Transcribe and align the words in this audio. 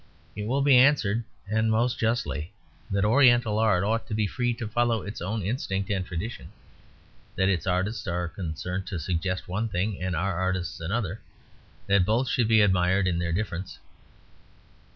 It 0.35 0.47
will 0.47 0.63
be 0.63 0.75
answered 0.75 1.23
(and 1.47 1.69
most 1.69 1.99
justly) 1.99 2.51
that 2.89 3.05
Oriental 3.05 3.59
art 3.59 3.83
ought 3.83 4.07
to 4.07 4.15
be 4.15 4.25
free 4.25 4.51
to 4.55 4.67
follow 4.67 5.03
its 5.03 5.21
own 5.21 5.43
instinct 5.43 5.91
and 5.91 6.03
tradition; 6.03 6.49
that 7.35 7.49
its 7.49 7.67
artists 7.67 8.07
are 8.07 8.27
concerned 8.27 8.87
to 8.87 8.97
suggest 8.97 9.47
one 9.47 9.69
thing 9.69 10.01
and 10.01 10.15
our 10.15 10.39
artists 10.39 10.79
another; 10.79 11.21
that 11.85 12.03
both 12.03 12.27
should 12.29 12.47
be 12.47 12.61
admired 12.61 13.05
in 13.05 13.19
their 13.19 13.31
difference. 13.31 13.77